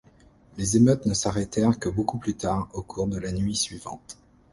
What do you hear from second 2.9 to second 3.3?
de